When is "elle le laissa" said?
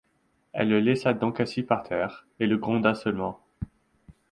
0.53-1.13